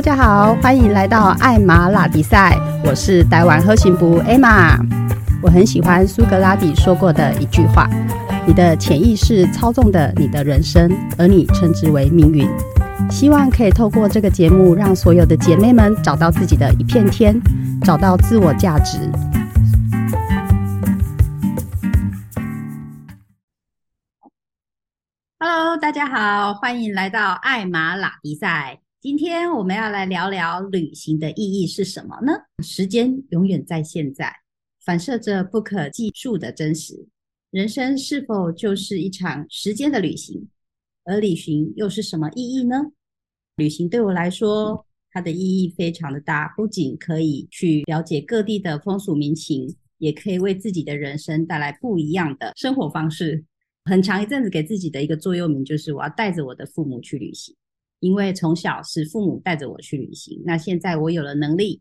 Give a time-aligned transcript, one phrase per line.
[0.00, 4.78] 大家好，欢迎来到艾玛拉比赛，我是台湾喝行部艾玛。
[5.42, 7.86] 我很喜欢苏格拉底说过的一句话
[8.48, 12.48] ：“你的潜意识操纵的你的人生，而你称之为命运。”
[13.12, 17.38] 希望可以透过这个节目，让所有的姐妹们找到自己的一片天，
[17.84, 18.96] 找到自我价值。
[25.38, 28.78] Hello，大家好，欢迎来到艾玛拉比赛。
[29.00, 32.34] 今天我们要来聊聊旅行的意义是什么呢？
[32.62, 34.30] 时间永远在现在，
[34.84, 37.08] 反射着不可计数的真实。
[37.50, 40.46] 人生是否就是一场时间的旅行？
[41.04, 42.76] 而旅行又是什么意义呢？
[43.56, 53.42] 旅行对我来说，它的意义非常的大，不仅可以去了解各地的风俗民情，也可以为自己的人生带来不一样的生活方式。
[53.86, 57.56] 很长一阵子给自己的一个座右铭就是：我要带着我的父母去旅行，
[58.00, 60.42] 因为从小是父母带着我去旅行。
[60.44, 61.80] 那现在我有了能力，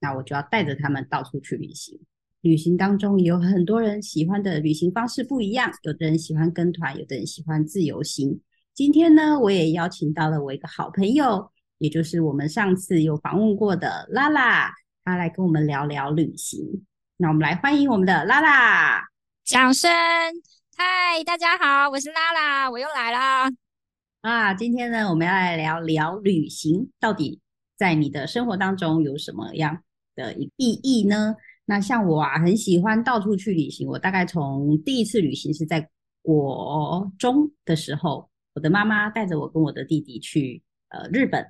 [0.00, 1.98] 那我就要带着他们到处去旅行。
[2.42, 8.40] 旅行当中也有很多人喜欢的旅行方式不一样，有的人喜欢跟团，有的人喜欢自由行。
[8.74, 14.72] 今天呢，我也邀请到了我一个好朋友，也就是我们上次有访问过的拉拉，
[15.04, 16.84] 她来跟我们聊聊旅行。
[17.18, 19.04] 那我们来欢迎我们的拉拉，
[19.44, 19.90] 掌声！
[20.76, 23.50] 嗨，大家好，我是拉拉，我又来啦。
[24.20, 27.40] 啊，今天呢，我们要来聊聊旅行到底
[27.78, 29.82] 在你的生活当中有什么样
[30.14, 31.34] 的意义呢？
[31.64, 33.88] 那像我啊，很喜欢到处去旅行。
[33.88, 35.88] 我大概从第一次旅行是在
[36.20, 38.28] 国中的时候。
[38.52, 41.46] 我的妈妈带着我跟我的弟弟去呃日本，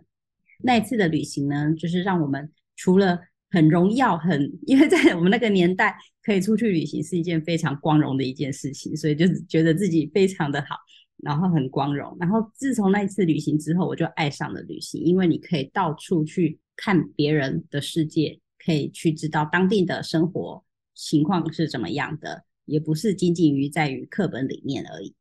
[0.63, 3.19] 那一次的旅行呢，就是让我们除了
[3.51, 10.77] 很荣耀，很因为在我们那个年代可以出去旅行是一件非常光荣的一件事情，所以就觉得自己非常的好，
[11.23, 12.17] 然后很光荣。
[12.21, 20.65] 然后自从那一次旅行之后，我就爱上了旅行，因为你可以到处去看别人的世界，可以去知道当地的生活
[20.95, 25.15] 情况是怎么样的，也不是仅仅于在于课本里面而已。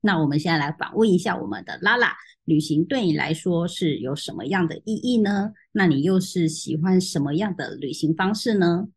[0.00, 5.52] 那我们现在来访问一下我们的拉拉，旅行对你来说是有什么样的意义呢？
[5.72, 8.88] 那你又是喜欢什么样的旅行方式呢？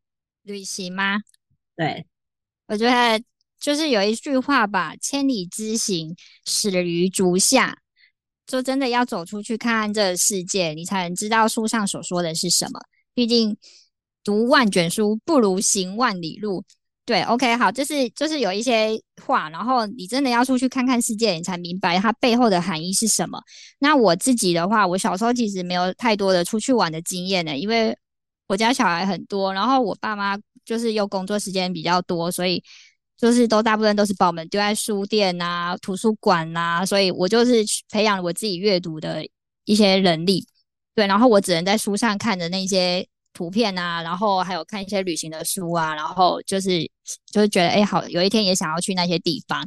[0.44, 1.20] 旅行吗？
[1.76, 2.06] 对，
[2.68, 3.24] 我觉得
[3.59, 7.78] 就是有一句话吧，“千里之行，始于足下”，
[8.47, 12.79] 就真的要走出去看看这个世界，你才能知道书上所说的是什么。
[13.13, 13.57] 毕竟
[14.23, 16.63] 读万卷书不如行万里路。
[17.06, 18.90] 对，OK，好，就是就是有一些
[19.23, 23.41] 话，然后你真的要出去看看世界，你才明白它背后的含义是什么。
[23.79, 27.97] 那我自己的话，我小时候其实没有太多的出去玩的经验呢，因为
[28.47, 32.62] 我家小孩很多，然后我爸妈就是又工作时间比较多，所以
[33.17, 39.28] 就是都大部分都是把我们丢在书店啊、图书馆啊，所以我就是培养我自己阅读的
[39.66, 40.45] 一些能力。
[40.95, 43.07] 对，然后我只能在书上看的那些。
[43.33, 46.81] 图片啊，然后还有看一些旅行的书啊，然后就是
[47.31, 49.63] 就是觉得哎，好，有一天也想要去那些地方。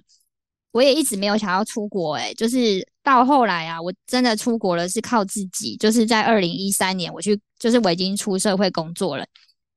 [0.73, 5.77] 我也一直没有想要出国，哎，就是到后来啊，我真的出国了，是靠自己。
[5.77, 9.25] 就是在二零一三年，我去，就是我已经出社会工作了。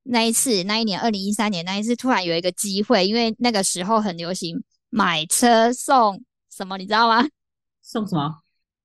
[0.04, 6.22] 那一次，那一年二零一三年那一次，突然有一个机会，因为那个时候很流行买车送
[6.54, 7.26] 什么，你知道吗？
[7.82, 8.40] 送什么？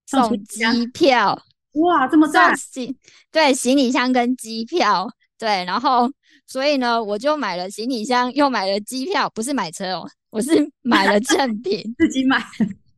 [0.07, 0.63] 送机
[0.93, 1.39] 票。
[1.73, 2.55] 哇，这么大！
[2.55, 2.95] 行
[3.31, 5.07] 对行李箱跟机票，
[5.37, 6.09] 对，然后
[6.47, 12.43] 所以呢，我就买了行李箱，又买了机票，不是买车哦，我是买了赠品， 自己买。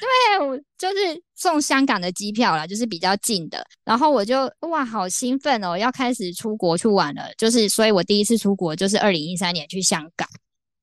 [0.00, 3.66] 对，我就是送香港的机票啦，就是比较近的。
[3.84, 7.32] 然后我就哇，好兴奋哦，要开始出国去玩了。
[7.36, 10.28] 就是，所以我第一次出国就是二零一三年去香港，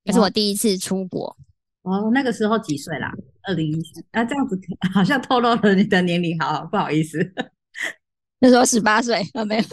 [0.03, 1.35] 这是我第一次出国。
[1.83, 3.11] 哦，那个时候几岁啦？
[3.43, 4.59] 二零一三啊，这样子
[4.91, 7.19] 好像透露了你的年龄，好不好意思。
[8.39, 9.63] 那时候十八岁，啊，没有。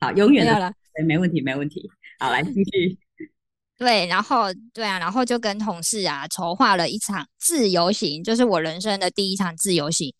[0.00, 0.72] 好，永远的了，
[1.04, 1.90] 没问题，没问题。
[2.20, 2.96] 好，来继续。
[3.76, 10.12] 对，然后对啊，然后就跟同事啊筹划了一场自由行，就是我人生的第一场自由行。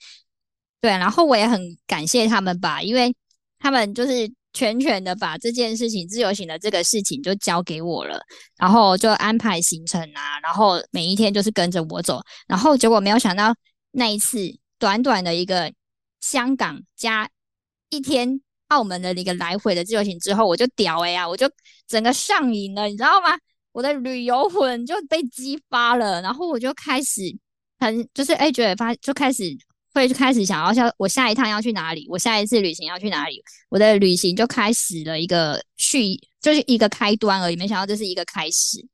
[0.80, 3.14] 对，然后我也很感谢他们吧，因为
[3.58, 4.32] 他们就是。
[4.56, 8.22] 全权的把这件事情自由行的这个事情就交给我了，
[8.56, 13.52] 然后就安排行程啊，然后每一天就是跟着我走，然后结果没有想到
[13.90, 14.38] 那一次
[14.78, 15.72] 短短的一个
[16.20, 17.28] 香港加
[17.90, 18.40] 一天
[18.74, 21.48] 澳门的一个来回的自由行之后，我就屌哎呀，我就
[21.86, 23.38] 整个上瘾了，你知道吗？
[23.72, 27.20] 我的旅游魂就被激发了，然后我就开始
[27.78, 29.56] 很就是哎觉得发就开始。
[29.94, 37.54] 会开始想要下我下一趟要去哪里，我下一次旅行要去哪里，我的旅行就开始了一个序，就是一个开端而已。
[37.54, 38.84] 没想到这是一个开始，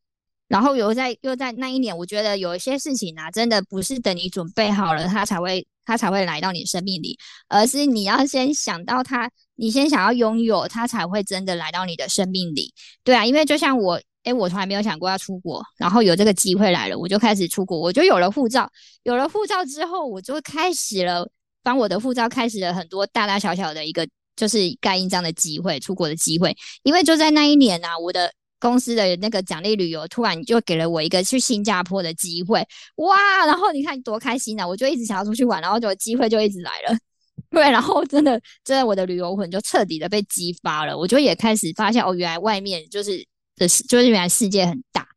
[0.50, 7.16] 然后又在又在那一年，我觉得有一些事情啊，真的不是等你准备好了，它才会它才会来到你生命里，
[7.46, 12.74] 而是你要先想到它，你先想要拥有它，才会真的来到你的生命里。
[13.04, 18.68] 对啊，因为就像我，诶，我从来没有想过要出国，然后有这个机会来了，我就开始出国，我就有了护照，
[19.04, 21.30] 有了护照之后，我就开始了
[21.62, 24.04] 帮我的护照开始了很多大大小小的一个
[24.34, 28.32] 就是盖印章的机会，出国的机会，因为就在那一年啊，我的。
[28.60, 32.64] 公司的那个奖励旅游突然就给了我一个去新加坡的机会，
[32.96, 33.16] 哇！
[33.46, 34.68] 然后你看多开心啊！
[34.68, 36.96] 我就一直想要出去玩，然后就机会就一直来了。
[37.50, 40.96] 对，然后真的，真的我的旅游魂就彻底的被激发了。
[40.96, 43.18] 我就也开始发现，哦，原来外面就是
[43.56, 45.08] 的，就是原来世界很大。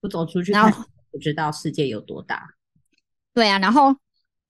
[0.00, 2.48] 不走出去，然后不知道世界有多大。
[3.34, 3.94] 对啊，然后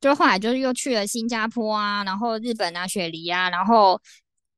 [0.01, 4.01] 就后来就是又去了新加坡啊，然后日本啊，雪梨啊，然后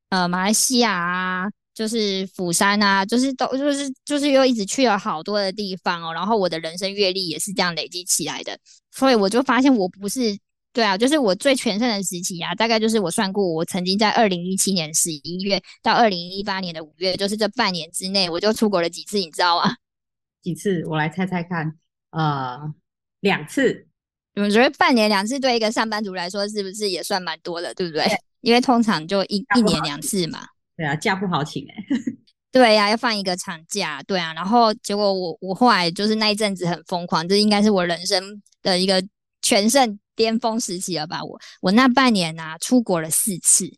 [0.09, 1.49] 呃马来西亚啊。
[1.81, 8.55] 就是釜山啊，就是都就是就是又一直去了好多的地方哦，然后我的人生阅历也是这样累积起来的，
[8.91, 10.37] 所以我就发现我不是
[10.71, 19.73] 对啊，就是我最全盛的时期啊，大概就是我算过，我曾经在二零一七年十一月到二零一八年的五月，就是这半年之内，我就出国了几次，你知道吗？
[20.43, 20.85] 几次？
[20.85, 21.79] 我来猜猜看，
[22.11, 22.59] 呃，
[23.21, 23.87] 两次。
[24.35, 28.05] 你们觉得半年两次对一个上班族来说是不是也算蛮多的，对不对？
[28.41, 30.47] 因为通常就一一年两次嘛。
[30.77, 31.75] 对啊，假不好请哎。
[32.51, 34.03] 对呀，要放一个长假。
[34.03, 38.21] 对啊，然后结果我我后来就是那一阵子很疯狂，这应该是我人生
[38.61, 39.01] 的一个
[39.41, 41.23] 全盛巅峰时期了吧？
[41.23, 43.71] 我我那半年啊，出国了四次。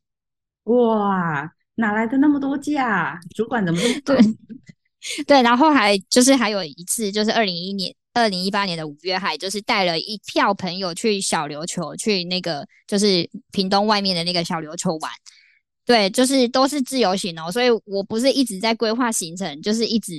[0.64, 3.20] 哇，哪来的那么多假？
[3.36, 4.18] 主管怎么对
[5.28, 5.42] 对？
[5.44, 15.12] 然后还就是还有一次，就是二零一年二零一八年的五月，还就是带了一票朋友去小琉球，去那个就是屏东外面的那个小琉球玩。
[15.86, 20.14] 对，就是都是自由行哦，所以我不是一直在规划行程，就是一直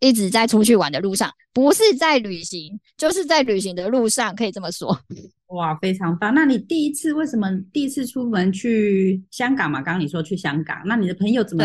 [0.00, 4.98] 一直在出去玩的路上，不是在旅行，就是在旅行的路上，可以这么说。
[5.48, 6.34] 哇，非常棒！
[6.34, 9.80] 那你第一次为什么第一次出门去香港嘛？
[9.80, 11.64] 刚刚你说去香港，那你的朋友怎么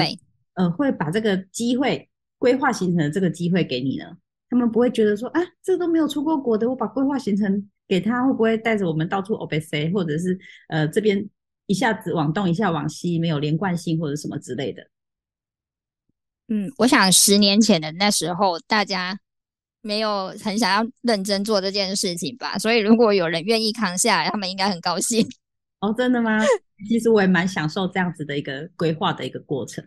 [0.54, 2.08] 呃会把这个机会
[2.38, 4.06] 规划行程的这个机会给你呢？
[4.50, 11.30] 他们不会觉得说啊，这都没有出过国的，我把规划行程给他，会不会带着我们到处 O B C，或者是呃这边？
[11.66, 14.84] 一下子往东，一下往西，没有连贯性或者什么之类的。
[16.50, 19.18] 嗯，我想十年前的那时候，大家
[19.82, 25.26] 没有很想要认真做这件事情吧，所以如果有人愿意扛下来，他们应该很高兴。
[25.80, 26.40] 哦，真的吗？
[26.90, 29.84] 其实我也蛮享受这样子的一个规划的一个过程。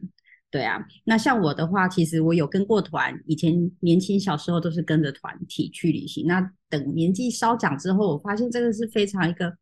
[0.51, 6.27] 对啊，那像我的话，其实我有跟过团，以前年轻小时候都是跟着团体去旅行。
[6.27, 6.41] 那
[6.71, 9.55] 等年纪稍长之后，我发现这个是非常一个。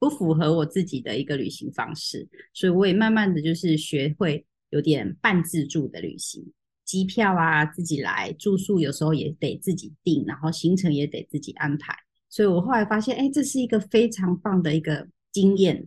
[0.00, 6.42] 不符合我自己的一个旅行方式，所以我也慢慢的就是学会有点半自助的旅行，
[6.86, 11.94] 机票啊自己来，住宿有时候也得自己订，然后行程也得自己安排。
[12.30, 15.86] 所以我后来发现，哎，这是一个非常棒的一个经验，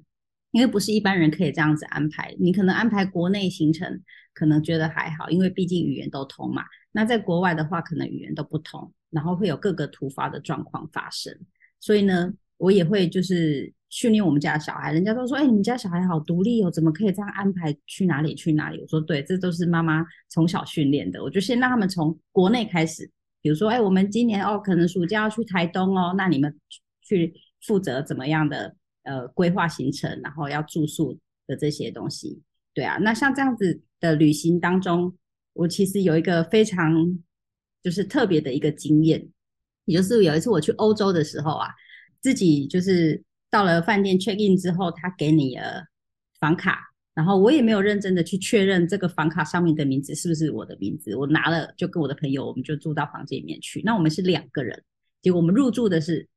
[0.51, 2.35] 因为不是一般人可以这样子安排。
[2.39, 3.99] 你可能安排国内行程，
[4.35, 6.63] 可能觉得还好，因为毕竟语言都通嘛。
[6.91, 11.35] 那在国外的话，可能语言都不通，然后会有各个突发的状况发生。
[11.79, 13.73] 所以呢，我也会就是。
[13.93, 21.21] 训练我们家的小孩，人家都说：“哎，你们家小孩好独立哦，怎么可以这样安排去哪里去哪里？”我说：“对，这都是妈妈从小训练的。
[21.21, 23.07] 我就先让他们从国内开始，
[23.39, 26.51] 比如说，哎，我们今年哦，可能暑假要去台东哦，那你们
[27.03, 32.41] 去负责怎么样的呃规划行程，然后要住宿的这些东西。
[32.73, 35.15] 对啊，那像这样子的旅行当中，
[35.53, 36.95] 我其实有一个非常
[37.83, 39.29] 就是特别的一个经验，
[39.85, 41.67] 也就是有一次我去欧洲的时候啊，
[42.19, 43.23] 自己就是。
[43.53, 45.85] 到了饭店 check in 之后，他给你了
[46.39, 46.79] 房卡，
[47.13, 53.79] 然后我也没有认真的去确认这个房卡上面的名字是不是我的名字，我拿了就跟我的朋友，我们就住到房间里面去。
[53.85, 54.83] 那我们是两个人，
[55.21, 56.27] 结果我们入住的是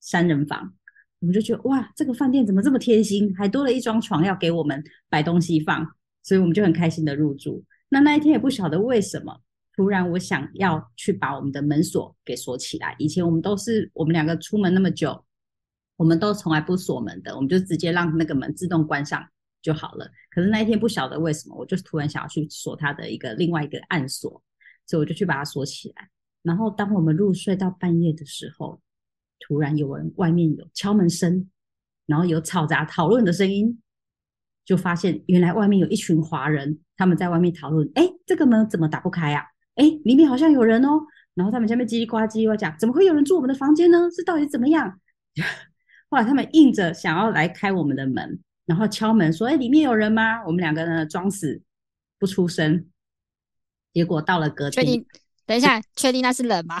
[0.00, 0.74] 三人房，
[1.20, 5.86] 我们就觉得哇，这个饭店怎么这么贴心，还多了一张床要给我们摆东西放，
[6.24, 7.64] 所以我们就很开心的入住。
[7.90, 9.40] 那那一天也不晓得为什么，
[9.76, 12.96] 突然我想要去把我们的门锁给锁起来。
[12.98, 15.24] 以前我们都是我们两个出门那么久。
[16.00, 19.22] 我们都从来不锁门的，我们就直接让那个门自动关上
[19.60, 20.10] 就好了。
[20.30, 24.42] 可是那一天不晓得为什么，我就突然想要去锁它的一个另外一个暗锁，
[24.86, 26.08] 所以我就去把它锁起来。
[26.42, 28.80] 然后当我们入睡到半夜的时候，
[29.40, 31.50] 突然有人外面有敲门声，
[32.06, 33.78] 然后有嘈杂讨论的声音，
[34.64, 39.44] 就发现原来外面有一群华人，他们在外面讨论：哎，这个门怎么打不开啊？
[39.74, 40.98] 哎，里面好像有人哦。
[41.34, 44.10] 然后他们下面叽里呱唧我讲：怎么会有人住我们的房间呢？
[44.10, 44.98] 是到底怎么样？
[46.10, 51.62] 后来他们硬着想要来开我们的门，然后敲门说：“哎，里面有人吗？”我们两个人装死
[52.18, 52.86] 不出声。
[53.92, 55.04] 结果到了隔天，
[55.46, 56.76] 等一下，确定那是人吗？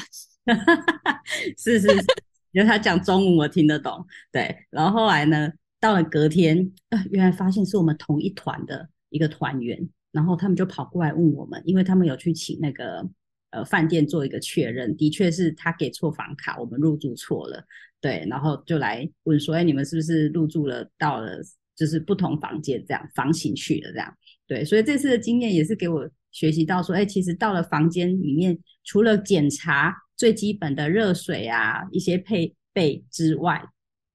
[1.58, 2.04] 是是是，
[2.52, 4.06] 因为他讲中文我听得懂。
[4.30, 13.04] 对，然后后来呢，到了隔天，呃，原来发现是我们同一团的一个团员，然后他们就跑过来问我们，因为他们有去请那个
[13.50, 17.64] 呃饭店做一个确认，的确是他给错房卡，我们入住错了。
[18.00, 21.38] 对，然后就来问说，哎，你们是不是入住了到了
[21.76, 24.14] 就是不同房间这样房型去了这样？
[24.46, 33.62] 对，所以这次的经验也是给我学习到说，哎，其实到了房间里面，除了检查最基本的热水啊一些配备之外，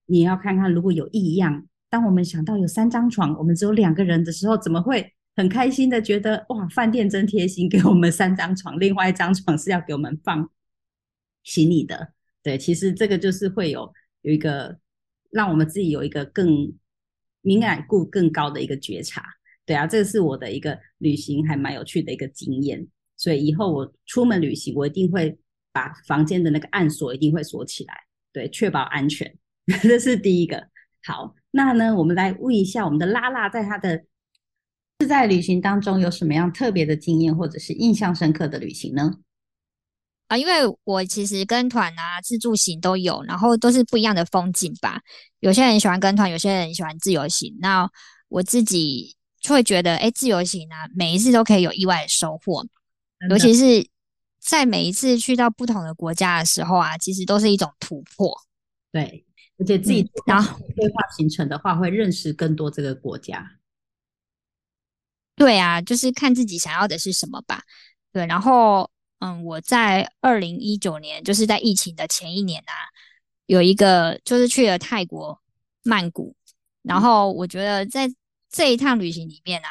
[0.07, 1.67] 你要看看如果有异样。
[1.87, 10.49] 当我们想到有三张床，我们只有两个人的时候，怎么会很开心的觉得哇，饭店真贴心，给我们三张床，另外一张床是要给我们放
[11.43, 12.13] 行李的。
[12.41, 14.77] 对，其实这个就是会有有一个
[15.31, 16.73] 让我们自己有一个更
[17.41, 19.23] 敏感度更高的一个觉察。
[19.65, 22.87] 对啊，这个是我的一个旅行还蛮有趣的一个经验。
[23.17, 25.37] 所以以后我出门旅行，我一定会
[25.71, 27.93] 把房间的那个暗锁一定会锁起来，
[28.31, 29.35] 对，确保安全。
[29.81, 30.67] 这是第一个。
[31.03, 34.05] 好，那呢，我们来问一下我们的拉拉，在他的
[34.99, 39.11] 自在旅行当中有什么样特别的经验，或者是印象深刻的旅行呢？
[40.27, 40.53] 啊，因为
[40.85, 45.01] 我其实跟团啊、自助行都有，然后都是不一样的风景吧。
[45.39, 47.55] 有些人喜欢跟团，有些人喜欢自由行。
[47.59, 47.87] 那
[48.29, 52.65] 我自己就会觉得，哎，自由行啊，每一次都可以有意外的收获，
[53.29, 53.87] 尤其是
[54.39, 58.35] 在每一次去到不同的国家的时候啊，其实都是一种突破。
[58.91, 59.25] 对，
[59.59, 63.45] 而且自己然后规划行程的话，会认识更多这个国家。
[65.35, 67.63] 对啊，就是看自己想要的是什么吧。
[68.11, 68.89] 对，然后。
[69.19, 72.73] 嗯，我在二零一九年，就是在疫情的前一年啊，
[73.45, 75.39] 有一个就是去了泰国
[75.83, 76.35] 曼谷，
[76.83, 78.11] 然后我觉得在
[78.51, 79.69] 这一趟旅行里面啊，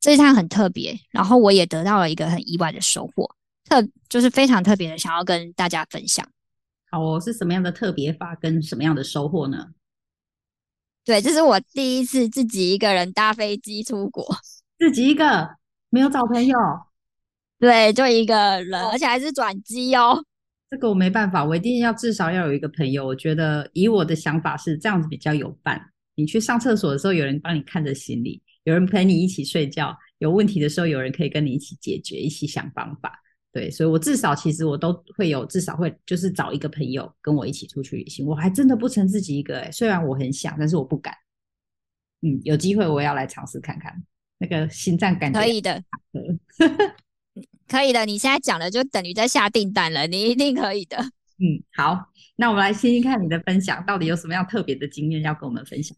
[0.00, 3.30] 这一趟很特别，然后我也得到了一个很意外的收获，
[3.68, 6.26] 特就是非常特别的，想要跟大家分享。
[6.90, 9.68] 好哦，是什么样的特别法跟什么样的收获呢？
[11.04, 14.24] 对，这是我第一次自己一个人搭飞机出国，
[14.82, 15.48] 自己一个
[15.90, 16.58] 没有找朋友。
[17.60, 20.20] 对，就一个人，而且还是转机哦。
[20.68, 23.06] 这个我没办法，我一定要至少要有一个朋友。
[23.06, 25.80] 我觉得以我的想法是这样子比较有伴。
[26.16, 33.16] 你去上厕所的时候，有人帮你看着行李，有人陪你一起睡觉，有问题的时候，有人可以跟你一起解决，一起想方法。
[33.52, 38.26] 对，所以我至少其实我都会有，至少会就是找一个朋友跟我一起出去旅行。
[38.26, 41.14] 我还真的不曾自己一个哎，虽然我很想，但是我不敢。
[42.22, 43.92] 嗯，有机会我要来尝试看看，
[44.42, 45.80] 那个心脏感觉可以的。
[47.68, 50.98] 可以的，你现在讲的就等于在下订单了，你一定可以的。
[51.40, 55.96] 嗯，好，那我们来听听看你的分享，到底有什么样特别的经验要跟我们分享？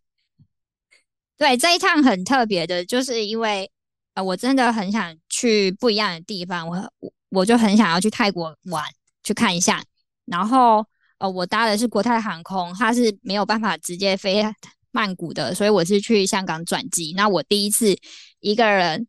[1.36, 3.68] 对，这一趟很特别的，就是因为
[4.14, 8.84] 呃，我真的很想去不一样的地方，我我我就很想要去泰国玩，
[9.24, 9.82] 去看一下。
[10.26, 10.86] 然后
[11.18, 14.40] 呃，我搭的是国泰航空，它是没有办法直接飞
[14.94, 17.12] 曼谷的，所以我是去香港转机。
[17.14, 17.94] 那我第一次
[18.40, 19.06] 一个人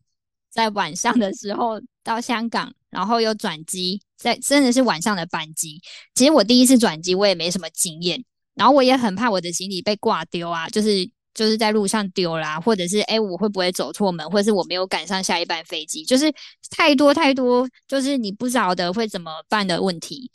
[0.52, 1.80] 在晚上的时候。
[2.06, 5.82] 到香港，然后又转机，在真的是晚上的班机。
[6.14, 8.24] 其实我第一次转机，我也没什么经验，
[8.54, 16.32] 然后我也很怕我的行李被挂丢啊，就是就是在路上丢啦，或者是哎我会不会走错门，或者是我没有赶上下一班飞机，就是
[16.70, 20.30] 太多太多，就是你不晓得会怎么办的问题。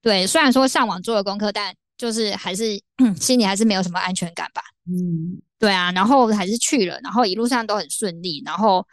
[0.00, 2.80] 对，虽然说上网做了功课，但就是还是
[3.20, 4.62] 心里还是没有什么安全感吧。
[4.86, 8.86] 嗯，对啊，然后还是去了，然后一路上都很顺利，然后。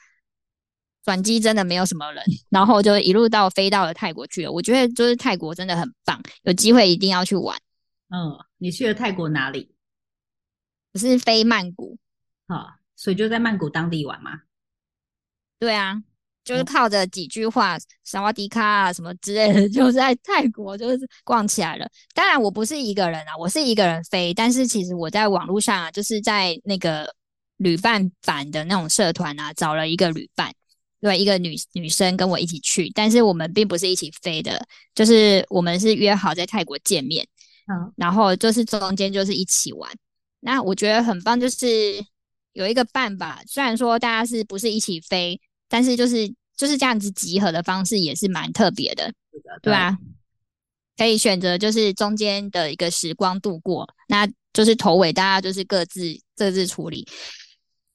[1.03, 4.51] 转机真的没有什么人，然后就一路到飞到了泰国去了。
[4.51, 7.57] 我觉得就是泰国真的很棒，有机会一定要去玩。
[8.09, 9.73] 嗯，你去了泰国哪里？
[10.91, 11.97] 我是飞曼谷，
[12.49, 14.41] 好，所以就在曼谷当地玩吗？
[15.57, 16.03] 对啊，
[16.47, 21.85] 就是靠着几句话，萨瓦迪卡啊什么之类的， 就在泰国就是逛起来了。
[22.15, 27.13] 当然我不是一个人啊，我是一个人飞，但是其实我在网络上啊，就是在那个
[27.57, 30.53] 旅伴版的那种社团啊，找了一个旅伴。
[30.99, 37.23] 对，一个女女生跟我一起去，但是我们并不是一起飞的，就是我们是约好在泰国见面，
[37.71, 39.91] 嗯，然后就是中间就是一起玩。
[40.39, 42.03] 那我觉得很棒，就是
[42.53, 43.41] 有一个伴吧。
[43.45, 49.11] 虽然说大家是不是一起飞，但是就是就是这样子集合的方式也是蛮特别的，
[49.61, 49.97] 对啊，
[50.97, 56.01] 可以选择就是中间的一个时光度过，那就是头尾大家就是各自
[56.35, 57.07] 各自处理。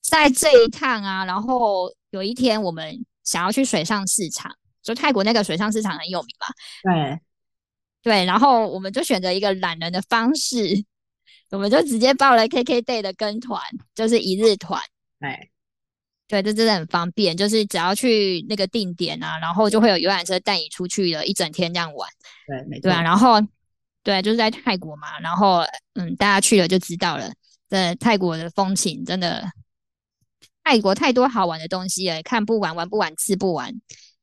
[0.00, 4.52] 在这一趟啊，然后有一天我们想要去水上市场，
[4.83, 6.93] 就泰国那个水上市场很有名嘛。
[6.93, 7.21] 对，
[8.02, 10.85] 对，然后我们就选择一个懒人的方式，
[11.50, 13.62] 我们就直接报了 KK Day 的跟团，
[13.95, 14.83] 就是一日团。
[15.21, 15.51] 对，
[16.33, 22.09] 对，这真的很方便，就是只要去那个定点啊，然后就会有游览车带你出去了一整天这样玩。
[22.47, 22.85] 对，没错。
[22.85, 23.39] 对啊，然后
[24.03, 25.59] 对，就是在泰国嘛，然后
[25.93, 27.31] 嗯，大家去了就知道了。
[27.69, 29.45] 这泰国的风情真的，
[30.65, 33.71] 泰国太多好玩的东西了，看不完，玩不完，吃不完。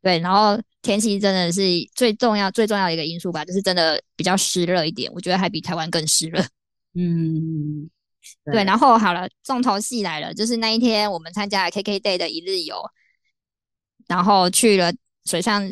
[0.01, 1.61] 对，然后天气真的是
[1.93, 6.43] 最重要、最重要的一个因素吧，就是真的比较湿热一点，我觉得还比台湾更湿热。
[6.95, 7.87] 嗯。
[8.45, 12.81] 对，然后好了，重头戏来了，就是那一天我们参加了 KK Day 的一日游，
[14.07, 14.91] 然后去了
[15.25, 15.71] 水上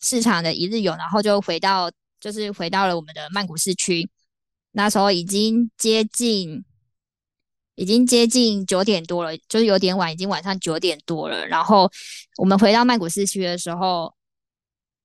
[0.00, 4.08] 市场的一日游，然后就回到，就是回到了我们的曼谷市区。
[4.72, 6.64] 那时候已经接近，
[7.74, 11.46] 已经接近九点多了，就是有点晚，已经晚上九点多了。
[11.46, 11.90] 然后
[12.38, 14.14] 我们回到曼谷市区的时候，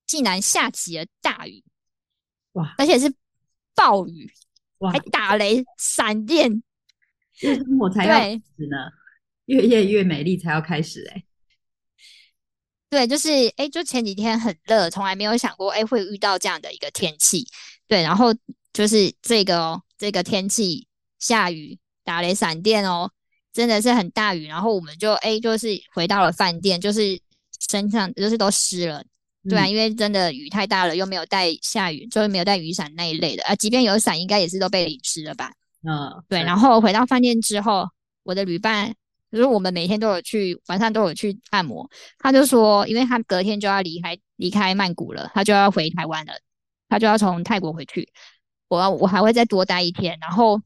[0.05, 1.63] 竟然下起了大雨，
[2.53, 3.13] 哇，而且是
[3.75, 4.31] 暴雨。
[4.79, 6.61] 哇还打雷闪电，
[7.41, 8.77] 夜生活才要开始呢，
[9.45, 11.23] 越夜越美丽才要开始哎。
[12.89, 17.43] 对，就是哎，就前几天很热，从来没有想过哎会遇到这样的一个天气。
[17.87, 18.33] 对，然后
[18.71, 20.87] 就是这个哦这个天气
[21.17, 23.11] 下雨打雷闪电哦，
[23.51, 24.45] 真的是很大雨。
[24.45, 27.19] 然后我们就哎就是回到了饭店，就是
[27.69, 29.03] 身上就是都湿了。
[29.49, 33.55] 对啊，因为真的雨太大了，又没有带下雨，就是没有带雨伞那一类的啊。
[33.55, 35.51] 即便有伞，应该也是都被淋湿了吧？
[35.83, 36.43] 嗯，对。
[36.43, 37.87] 然后回到饭店之后，
[38.23, 38.93] 我的旅伴
[39.31, 41.89] 就是我们每天都有去，晚上都有去按摩。
[42.17, 46.33] 他就说，因为他隔天就要离开离开曼谷了，他就要回台湾了，
[46.89, 48.07] 他就要从泰国回去。
[48.67, 50.17] 我我还会再多待一天。
[50.21, 50.61] 然后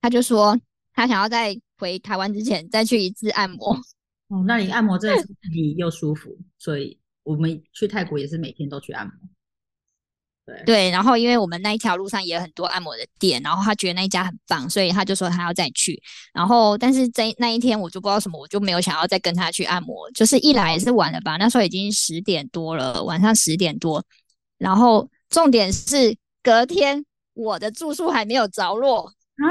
[0.00, 0.58] 他就说，
[0.94, 3.74] 他想要在回台湾之前再去一次按摩。
[4.28, 6.98] 哦，那你按摩真的是你又舒服，所以。
[7.22, 9.14] 我们去泰国也是每天都去按摩，
[10.56, 16.00] 对对，然后因为我们那一条路上也很多按摩的店，然后他觉得那一家很棒，所以他就说他要再去。
[16.32, 20.10] 然后但是在那一天我就不知道什么，我就没有想要再跟他去按摩。
[20.12, 24.04] 就是一来也是晚了吧，那时候已经十点多了，晚上十点多。
[24.58, 29.46] 然后重点是隔天我的住宿还没有着落啊！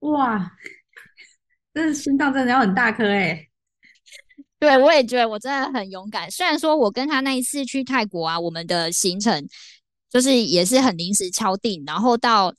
[0.00, 0.52] 哇，
[1.74, 3.46] 这心脏真的要很大颗哎。
[4.60, 6.30] 对，我也觉得我真的很勇敢。
[6.30, 9.48] 虽然说我跟他那一次去泰国啊，我们的行程
[10.10, 12.52] 就是也是很临时敲定，然后到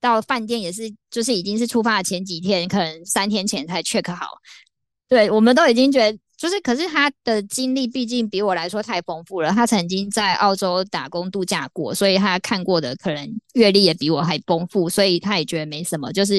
[0.00, 4.38] 到饭店也是就是已经是出发的前几天，可能三天前才 check 好。
[5.08, 9.50] 对，我们都已经觉得就是，可是他的经历毕竟比我来说太丰富了。
[9.50, 16.12] 他曾经在澳洲打工度假过，所以他看过的可能阅历也比我还丰富，所以他也觉得没什么。
[16.12, 16.34] 就是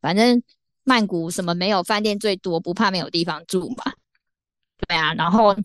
[0.00, 0.40] 反正
[0.84, 3.92] 曼谷什么没有饭店最多，不怕没有地方住嘛。
[4.86, 5.56] 对啊，然后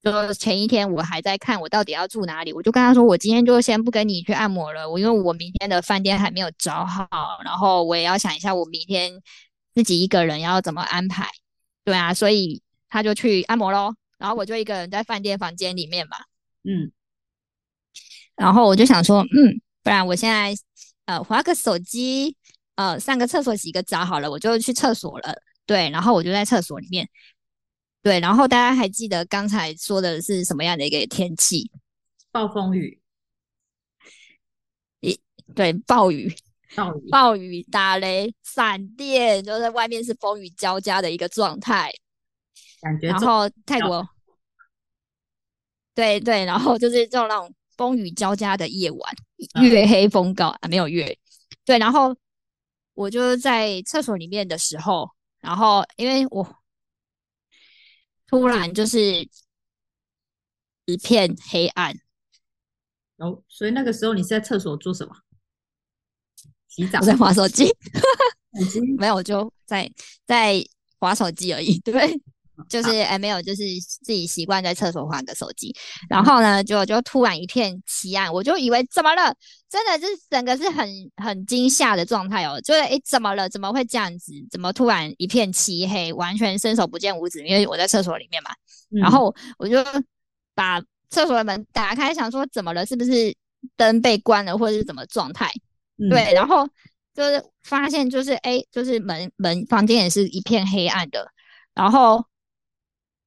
[0.00, 7.08] 就前一天我还在看我到底要住哪里，我就跟他说，我今天就先不跟你去按摩了，我因为我明天的饭店还没有找好，
[7.44, 9.20] 然后我也要想一下我明天
[9.74, 11.28] 自己一个人要怎么安排。
[11.84, 16.18] 对啊，所以他就去按摩咯，然后我就一个人在饭店房间里面嘛，
[16.62, 16.92] 嗯，
[18.36, 20.54] 然后我就想说，嗯，不然我现在
[21.06, 22.36] 呃划个手机，
[22.76, 25.34] 呃上个厕所洗个澡好了，我就去厕所了。
[25.66, 27.08] 对，然后我就在厕所里面。
[28.00, 31.70] 对，然后大家还记得刚才说的是什么样的一个天气？
[32.30, 33.00] 暴风雨。
[35.00, 35.20] 一
[35.54, 36.32] 对，暴雨，
[36.76, 41.90] 暴雨，暴雨，打雷，闪电，就在外面是风雨交加的一个状态。
[42.80, 43.08] 感觉。
[43.08, 44.08] 然后泰国，
[45.94, 49.14] 对对，然后就是这种那种风雨交加的夜晚，
[49.62, 51.18] 月黑风高啊，没有月。
[51.64, 52.16] 对，然后
[52.94, 56.56] 我就在厕所里面的时候，然后因为我。
[58.28, 59.28] 突然就是
[60.84, 61.98] 一片黑暗，
[63.16, 65.16] 哦，所以那个时候你是在厕所做什么？
[66.68, 67.00] 洗澡？
[67.00, 67.74] 我在划手机，
[68.98, 69.90] 没有，就在
[70.26, 70.62] 在
[71.00, 71.78] 划手机而已。
[71.80, 72.20] 对。
[72.68, 73.62] 就是哎，没有，就是
[74.02, 75.74] 自己习惯在厕所换个手机，
[76.08, 79.34] 然后呢，就就突然一片漆暗，我就以为怎么了？
[79.70, 80.88] 真的是整个是很
[81.22, 83.48] 很惊吓的状态哦，就是哎，怎么了？
[83.48, 84.32] 怎么会这样子？
[84.50, 87.46] 怎么突然一片漆黑，完全伸手不见五指？
[87.46, 88.50] 因为我在厕所里面嘛，
[88.90, 89.76] 然后我就
[90.54, 92.86] 把厕所的门打开，想说怎么了？
[92.86, 93.34] 是不是
[93.76, 95.52] 灯被关了，或者是怎么状态？
[96.10, 96.66] 对，然后
[97.14, 101.30] 就是发现就是哎，就是门门房间也是一片黑暗的，
[101.74, 102.24] 然后。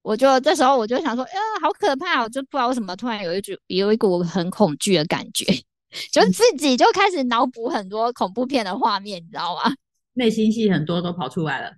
[0.02, 2.22] 我就这时候我就想说，呀，好可怕！
[2.22, 5.44] 我就不知道为什么突然有一股有一股很恐惧的感觉，
[6.10, 9.72] 就自己就开始脑补很多恐怖片的画面，你知道吗？
[10.14, 11.72] 内心戏很多都跑出来了。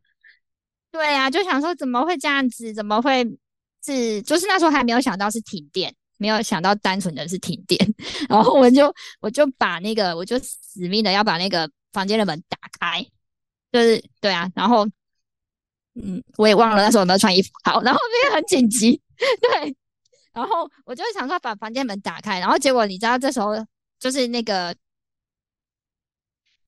[0.90, 2.72] 对啊，就想说怎么会这样子？
[2.72, 3.24] 怎么会
[3.84, 4.22] 是？
[4.22, 7.94] 就是那时候还没有想到是停电，没有想到单纯的是停电。
[8.28, 13.04] 然后我就我就把那个我就死命的要把那个房间的门打开，
[13.70, 14.88] 就是对啊，然后。
[15.94, 17.48] 嗯，我也忘了那时候有没有穿衣服。
[17.64, 19.76] 好，然后那个很紧急， 对，
[20.32, 23.54] 然后我就想说把房间门打开，然后结果你知道这时候
[23.98, 24.74] 就是那个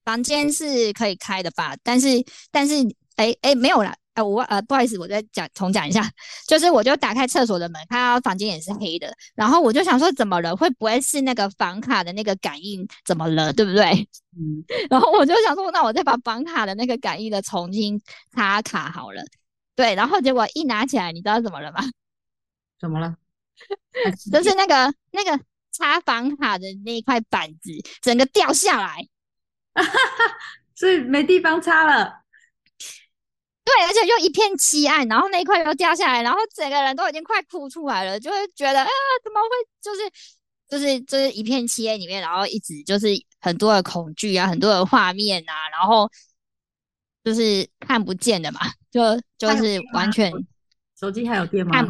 [0.04, 1.76] 房间是可以开的吧？
[1.82, 2.08] 但是
[2.50, 2.74] 但是
[3.16, 3.94] 哎哎没有了。
[4.16, 6.10] 呃，我呃，不好意思，我再讲重讲一下，
[6.48, 10.56] 就是我就打开厕所的门，看到房间也是黑的，然后我就想说怎么了？
[10.56, 13.52] 会不会是那个房卡的那个感应怎么了？
[13.52, 13.84] 对不对？
[14.36, 18.00] 嗯， 然后我就想说，那我再把房卡的那个感应的重新
[18.34, 19.22] 插卡好了。
[19.74, 21.78] 对，然后结果一拿起来，你知道怎么了吗？
[22.80, 23.14] 怎么了？
[24.32, 25.38] 就是那个那个
[25.72, 29.06] 插房卡的那一块板子，整个掉下来，
[30.74, 32.22] 所以没地方插了。
[33.66, 38.88] 对，而且又一片漆暗，然后那一块又掉下来，然后整个人都已经快哭出来了，就会觉得啊，
[39.24, 39.48] 怎么会
[39.82, 40.00] 就是
[40.70, 43.08] 就是就是一片漆黑里面，然后一直就是
[43.40, 46.08] 很多的恐惧啊，很多的画面啊，然后
[47.24, 50.32] 就是看不见的嘛，就就是完全
[50.96, 51.84] 手机还有电吗？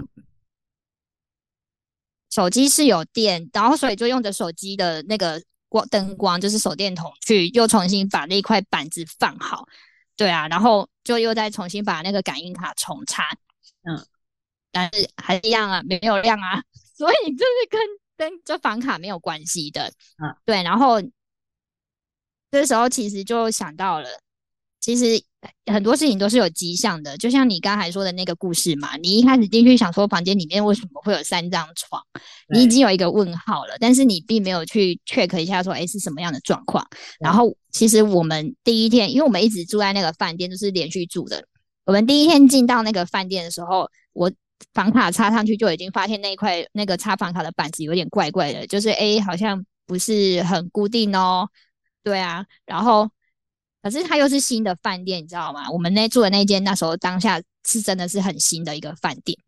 [2.30, 9.66] 手机是有电，然后所以就用着手机的那个光灯光，就是手电筒去又重新把那块板子放好。
[10.16, 13.28] 对啊，然后就又再重新把那个感应卡重插，
[13.82, 14.06] 嗯，
[14.72, 16.62] 但是还一样啊，没有亮啊，
[16.96, 17.80] 所以就是跟
[18.16, 21.02] 跟这房卡没有关系的，嗯，对，然后
[22.50, 24.08] 这时候其实就想到了，
[24.80, 25.24] 其实。
[25.72, 28.96] 很多事情都是有迹象的，就像你刚才说的那个故事嘛。
[28.96, 32.00] 你一开始进去想说房间里面为什么会有三张床，
[32.48, 36.86] 你已经有一个问号了，但是你并没有去 check 一下说，哎，是什么样的状况。
[37.18, 41.44] 然后其实我们第一天，因为我们一直住在那个饭店，就是连续住的。
[41.84, 44.30] 我们第一天进到那个饭店的时候，我
[44.72, 51.48] 房卡插上去就已经发现那一块那个插房卡的板子有点怪怪的，就是哎，好像不是很固定哦。
[52.02, 53.10] 对啊，然后。
[53.86, 55.70] 可是它又是新的饭店，你知道吗？
[55.70, 59.38] 我们那住的那间那时候当下是真的是很新的一个饭店，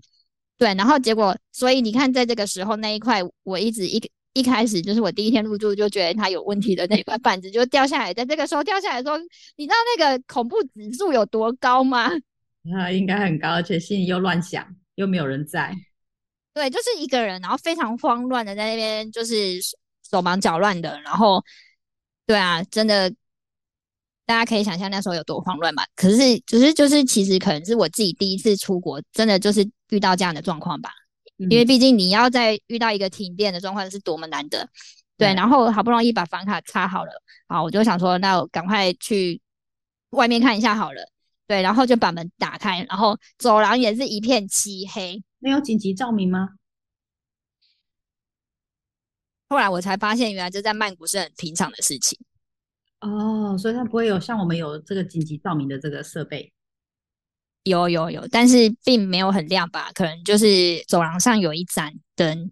[0.57, 0.73] 对。
[0.75, 4.01] 然后结果，所以你看，在这个时候那一块，我一直一
[4.35, 9.19] 一开始就是我第一天入住就觉得它有问题的那块板子就掉下来，在这个时候掉下来的时候，
[9.57, 12.13] 你知道那个恐怖指数有多高吗？
[12.63, 15.75] 那 应该很高，而且心里又乱想，又没有人在。
[16.55, 19.59] 对，就是一个人，然后非常慌乱的在那边，就是
[20.09, 21.43] 手忙脚乱的，然后，
[22.25, 23.13] 对啊，真的。
[24.29, 25.83] 大家可以想象那时候有多慌乱嘛？
[25.97, 30.91] 可是，只是就是，其实可能是我自己第一次出国，真的就是遇到这样的状况吧。
[31.39, 34.69] 因为毕竟你要在遇到一个停电的状况是多么难得。
[35.17, 37.13] 对，然后好不容易把房卡插好了，
[37.47, 39.41] 好，我就想说，那我赶快去
[40.11, 41.01] 外面看一下好了。
[41.47, 46.51] 对，然后就把门打开，然后走廊也是一片漆黑，没有紧急照明吗？
[49.49, 52.19] 后来我才发现，原来这在曼谷是很平常的事情。
[53.01, 56.53] 哦，所以它不会有像我们有这个紧急照明的这个设备，
[57.63, 59.93] 有有有，但是并没有很亮吧？
[59.95, 62.51] 可能就是走廊上有一盏灯，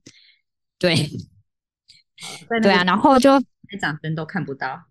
[0.78, 0.94] 对，
[2.62, 4.84] 对啊，然后就一盏灯都看不到，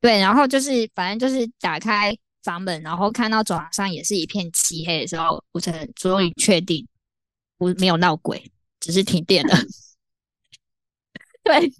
[0.00, 6.88] 对，然后就是反正就是打开房门，然后看到走廊上也是一片漆黑的时候，我才终于确定
[7.58, 9.54] 不没有闹鬼，只是停电了，
[11.44, 11.70] 对。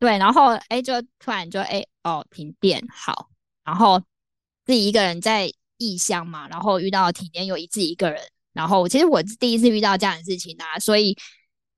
[0.00, 3.30] 对，然后哎，就突然就哎哦停电好，
[3.62, 4.00] 然后
[4.64, 8.18] 自己一个人在异乡嘛，然后遇到停电又一自己一个人，
[8.54, 11.14] 然后其实我第一次遇到这样的事情啊，所以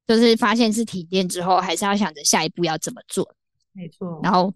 [0.06, 3.34] 就是发现是停电之后，还是要想着下一步要怎么做。
[3.72, 4.20] 没错。
[4.22, 4.54] 然后，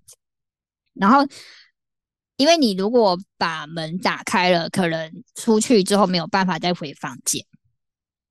[0.95, 1.27] 然后
[2.37, 7.45] 因为你如果把门打开了，可能出去之后没有办法再回房间，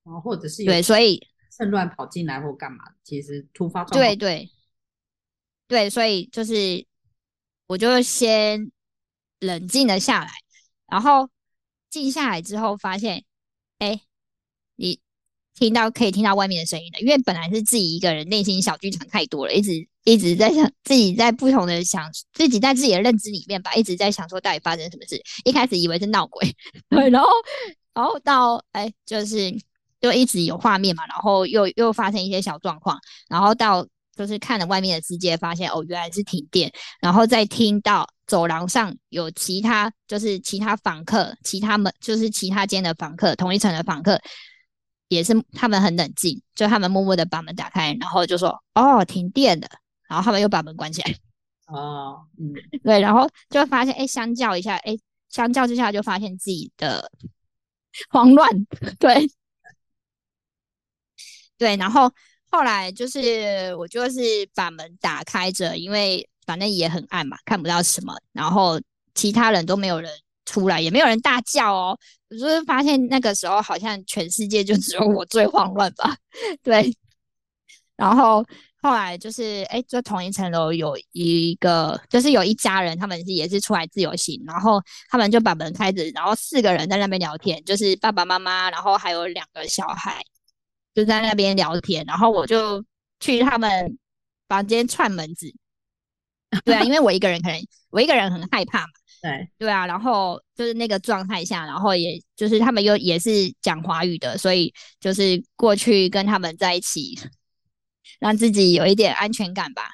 [0.05, 1.21] 然后或者是对，所以
[1.57, 3.99] 趁乱跑进来或干嘛，其实突发状况。
[3.99, 4.49] 对对。
[5.67, 6.85] 对，所以就是
[7.67, 8.71] 我就先
[9.39, 10.31] 冷静了下来，
[10.87, 11.27] 然后
[11.89, 13.23] 静下来之后发现，
[13.79, 13.99] 哎，
[14.75, 14.99] 你
[15.55, 25.19] 听到可以听到外面的声音了，因为本来是自己一个人，内心小剧场太多了，一直一直在想自己在不同的想自己在自己的认知里面吧，一直在想说到底发生什么事。
[25.45, 26.47] 一开始以为是闹鬼，
[26.89, 27.27] 对，然后
[27.93, 29.51] 然后到哎，就是
[29.99, 32.99] 就一直有画面嘛，然后又又发生一些小状况，
[33.29, 33.87] 然后到。
[34.15, 44.17] 就是看了外面的世界，发现哦，原来是停电，然后再听到走廊上有其他，就是其他房客，其他门就是其他间的房客，同一层的房客，
[45.09, 49.67] 也是他们很冷静，就他们默默的把门打开，然后就说哦，停电了，
[50.07, 51.13] 然后他们又把门关起来。
[51.67, 54.97] 哦，嗯，对，然后就发现哎，相较一下，哎，
[55.29, 57.11] 相较之下就发现自己的
[58.09, 58.49] 慌乱，
[58.97, 59.29] 对，
[61.57, 62.09] 对，然后。
[62.51, 64.21] 后来就是我就是
[64.53, 68.15] 把门打开着，因为反正也很暗嘛，看不到什么。
[68.31, 68.79] 然后
[69.13, 70.11] 其他人都没有人
[70.45, 71.97] 出来，也没有人大叫哦。
[72.29, 76.15] 我就是发现那个时候好像全世界就只有我最慌乱吧，
[76.63, 76.95] 对。
[77.97, 78.45] 然后
[78.81, 90.21] 后来就是，哎，就同一层楼有一个，就是有一家人，他们是也是出来自由行，然后他们就把门开着，然后四个人在那边聊天，就是爸爸妈妈，然后还有两个小孩，
[90.95, 92.03] 就在那边聊天。
[92.07, 92.83] 然后我就
[93.19, 93.99] 去他们
[94.47, 95.53] 房间串门子，
[96.63, 98.87] 对啊，因为我一个人可能我一个人很害怕嘛。
[99.21, 107.17] 对对啊，然后就是那个状态下，然后也就是他们又也是讲华语的，所以就是过去跟他们在一起，
[108.19, 109.89] 让自己有一点安全感吧。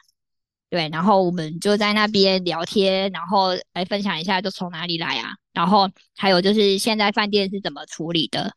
[0.69, 5.29] 对，然后我们就在那边聊天，然后来分享一下，就从哪里来啊？
[5.53, 8.53] 然后还有就是现在饭店是怎么处理的，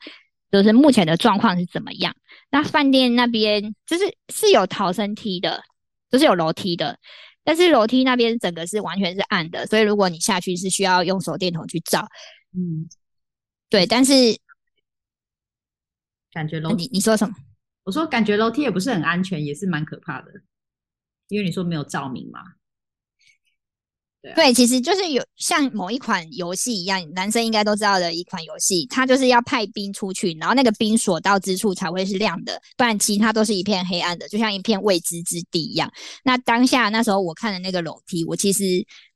[0.55, 2.15] 就是目前的状况是怎么样？
[2.49, 5.61] 那饭店那边就是是有逃生梯的，
[6.13, 6.97] 就是有楼梯的。
[7.43, 12.07] 但是楼梯那边整个是完全是暗的，所以如果你下去是需要用手电筒去照。
[12.57, 12.89] 嗯，
[13.69, 13.85] 对。
[13.85, 14.15] 但是
[16.33, 17.35] 感觉楼你你说什么？
[17.83, 20.31] 我说感觉楼梯也不是很安全，也是蛮可怕的，
[21.27, 22.41] 因为你说没有照明嘛。
[24.35, 35.93] 对，其实就是有像某一款游戏一样，男生应该都知道的一款游戏，它就是要派兵出去，然后那个兵所到之处才会是亮的，不然其他都是一片黑暗的，就像一片未知之地一样。
[36.25, 38.65] 那当下那时候我看的那个楼梯，我其实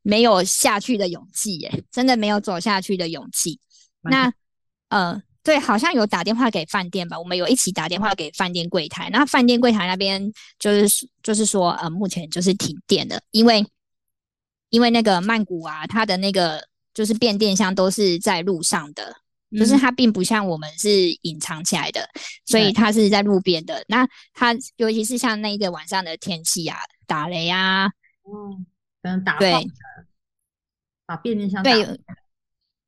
[0.02, 3.58] 没有下去的勇气，耶，真的没有走下去的勇气。
[4.02, 4.30] 那
[4.90, 13.64] 呃，对，好像有打电话给饭店吧，我们有一起打电话给饭店柜台，那饭店柜台那边就是就是说，呃，目前就是停电了，因为。
[14.70, 19.16] 因为那个曼谷啊，它的那个就是变电箱都是在路上的，
[19.58, 22.08] 就是它并不像我们是隐藏起来的，
[22.44, 23.84] 所以它是在路边的。
[23.88, 27.86] 那它尤其是像那一个晚上的天气啊，打雷啊，
[28.24, 28.66] 嗯，
[29.02, 29.54] 可能打对，
[31.06, 32.00] 把变电箱对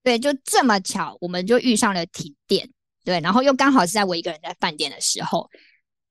[0.03, 2.69] 对，就这么巧，我们就遇上了停电，
[3.05, 5.49] 对，然后又刚好是在我一个人在饭店的时候。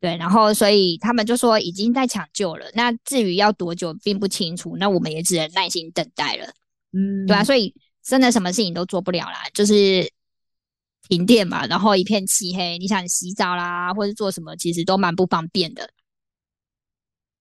[0.01, 2.65] 对，然后所以他们就说已经在抢救了。
[2.73, 4.77] 那至于要多久，并不清楚。
[4.77, 6.45] 那我们也只能耐心等待了。
[6.93, 10.09] 嗯，对啊，所以真的什么事情都做不了啦，就是
[11.09, 12.77] 停电嘛，然后一片漆黑。
[12.77, 15.89] 你想洗澡啦，或者做什么，其实都蛮不方便的。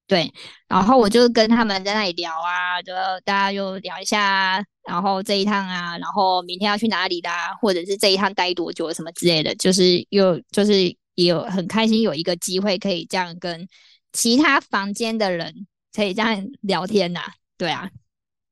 [0.09, 0.33] 对，
[0.67, 2.93] 然后我就跟他们在那里聊啊，就
[3.25, 10.93] 大家就聊一下，然后这一趟啊，然后明天要去哪里啦，或者是这一趟待多久什么之类的，就是又就是。
[11.19, 13.67] 也有很开心，有一个机会可以这样跟
[14.13, 17.21] 其他房间的人可以这样聊天呐，
[17.57, 17.91] 对啊，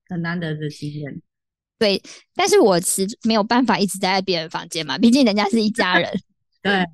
[0.08, 1.22] 很难得的经验。
[1.78, 2.02] 对，
[2.34, 6.10] 但是我是没有办法一直待在别人房间嘛， 毕竟人家是一家人。
[6.60, 6.84] 对，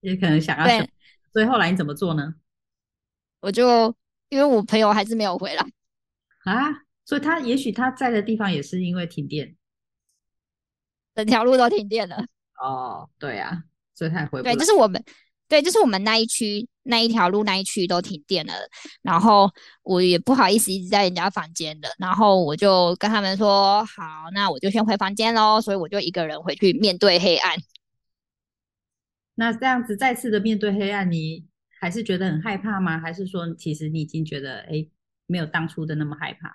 [0.00, 0.66] 也可能想要。
[0.66, 0.90] 对，
[1.32, 2.34] 所以后来你怎么做呢？
[3.40, 3.96] 我就
[4.28, 5.66] 因为我朋友还是没有回来
[6.44, 9.56] 啊，所以他也许他在的地方也是因为停电，
[11.14, 12.26] 整条路都停电了。
[12.60, 13.62] 哦，对啊。
[13.96, 15.02] 所以他回对，就是我们
[15.48, 18.52] 对，就是我们那一区那一条路那一区都停电了，
[19.00, 19.48] 然后
[19.84, 24.02] 我也不好意思一直在人家房间的，然后我就跟他们说好，
[24.34, 27.56] 那我就先回房间喽，所以我就一个人回去面对黑暗。
[29.36, 31.46] 那这样子再次的面对黑暗，你
[31.80, 32.98] 还是觉得很害怕吗？
[32.98, 34.86] 还是说其实你已经觉得哎
[35.26, 36.50] 没有当初的那么害怕？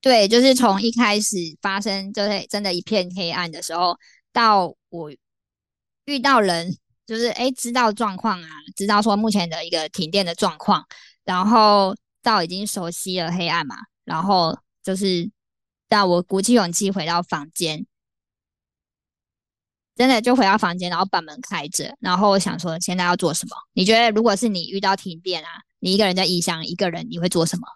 [0.00, 3.98] 对，就是从一开始发生就是真的一片黑暗的时候，
[4.32, 5.12] 到我。
[6.06, 10.84] 遇到人就是哎，知道状况啊，知道说目前的一个停电的状况，
[11.24, 15.30] 然后到已经熟悉了黑暗嘛，然后就是
[15.88, 17.86] 到我鼓起勇气回到房间，
[19.94, 23.56] 真的就回到房间，然后把门开着，然后我想说现在要做什么？
[23.72, 25.48] 你觉得如果是你遇到停电啊，
[25.80, 27.66] 你一个人在异乡，一个人你会做什么？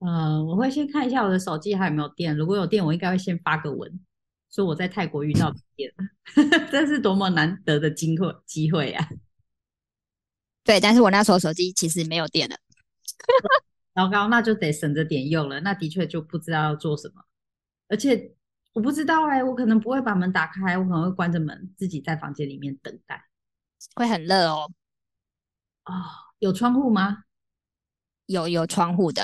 [0.00, 4.00] 嗯，我会先看一下我的手机还有没有电，如果有电，我应该会先发个文。
[4.56, 5.92] 说我在泰国遇到电，
[6.72, 9.06] 这是多么难得的机会机会呀！
[10.64, 12.56] 对，但是我那时候手机其实没有电了，
[13.94, 15.60] 糟糕，那就得省着点用了。
[15.60, 17.22] 那的确就不知道要做什么，
[17.88, 18.34] 而且
[18.72, 23.22] 我不知道哎，我可能不会把门打开，我可能会关着门，自己在房间里面等待，
[23.94, 24.72] 会很热哦。
[25.84, 25.92] 哦，
[26.38, 27.24] 有窗户吗？
[28.24, 29.22] 有有窗户的，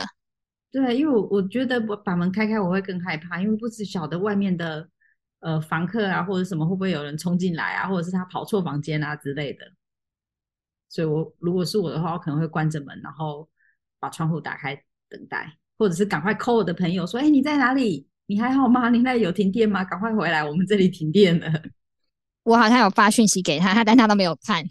[0.70, 4.90] 对，因为我我觉得我把门开开，我会更害怕，因为不知晓得外面的。
[5.42, 9.64] 呃，房客啊，或者什么，会不会有人冲进来啊，或者是他跑错房间啊之类的？
[10.88, 13.48] 所以，我如果是我的话，我可能会关着门，然后
[13.98, 14.74] 把窗户打开
[15.08, 18.06] 等待，或者是赶快 call 我的朋友说：“哎，你在哪里？
[18.26, 18.88] 你还好吗？
[18.88, 19.84] 你那里有停电吗？
[19.84, 21.50] 赶快回来，我们这里停电了。
[22.44, 24.64] ”我好像有发讯息给他，他 但他都没有看。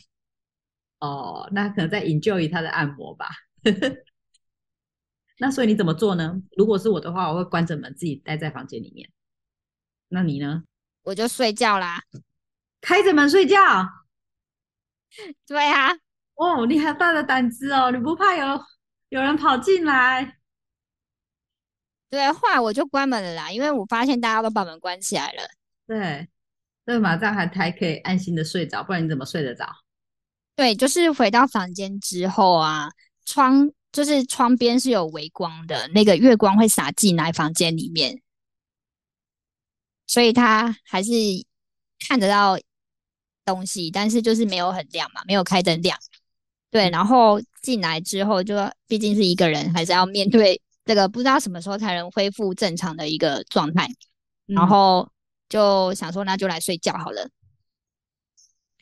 [1.00, 3.28] 哦，那可能在 enjoy 他的按摩吧。
[5.40, 6.42] 那所以你怎么做呢？
[6.56, 9.10] 如果是我的话，我会关着门，自己待在房间里面。
[10.12, 10.64] 那你呢？
[11.04, 12.04] 我就睡觉啦。
[12.82, 13.58] 开着门睡觉？
[15.48, 15.92] 对啊。
[16.36, 17.92] 哦，你好大的胆子哦！
[17.92, 18.66] 你不怕有
[19.10, 20.38] 有人跑进来？
[22.10, 25.44] 对，后来我就关门了啦，因为我发现大家都把门关起来了。
[25.88, 26.28] 对，
[26.86, 29.66] 所以马上还才可以安心的睡着，不然你怎么睡得着？
[30.56, 32.90] 对，就是回到房间之后啊，
[33.26, 38.20] 窗就是窗边是有微光的，那个月光会洒进来房间里面，
[40.12, 41.10] 所以他还是
[42.06, 42.58] 看得到
[43.46, 45.98] 东西，但是就是没有很亮嘛，没有开灯亮。
[46.70, 48.56] 对，然后进来之后，就
[48.88, 53.88] 毕竟是一个人，还是要面对这个不知道什么时候才能恢复正常的一个状态，
[54.48, 55.10] 然后
[55.48, 57.30] 就想说那就来睡觉好了，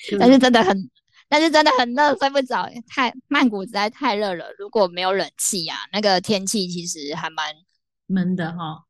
[0.19, 0.89] 但是真的很。
[1.31, 2.67] 但是真的很热，睡不着。
[2.87, 7.53] 太曼谷实在太热了，如果没有冷气呀，那个天气其实还蛮
[8.07, 8.85] 闷的哈。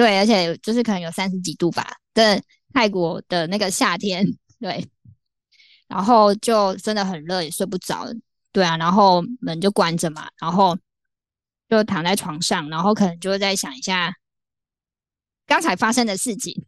[0.00, 1.86] 对，而且就是可能有三十几度吧。
[2.14, 4.26] 在，泰国的那个夏天，
[4.58, 4.88] 对，
[5.88, 8.06] 然后就真的很热，也睡不着。
[8.50, 10.74] 对啊，然后门就关着嘛，然后
[11.68, 14.10] 就躺在床上，然后可能就会在想一下
[15.44, 16.64] 刚才发生的事情，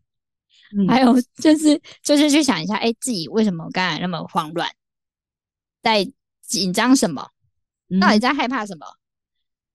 [0.87, 4.71] 还有就是就是去想一下，哎，自己为什么刚才那么慌乱。
[5.83, 6.07] 在
[6.43, 7.31] 紧张什么？
[7.99, 8.87] 到底在害怕什么？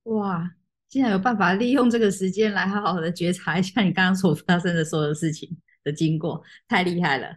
[0.04, 0.52] 哇！
[0.90, 5.50] 竟然有办法利用这个时间来好好的觉察一下你刚刚所发生的所有事情
[5.84, 7.36] 的经过，太厉害了。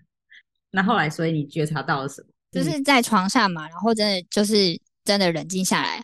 [0.71, 2.29] 那后来，所以你觉察到了什么？
[2.53, 6.03] 就是在床上嘛，然后真的就是真的冷静下来，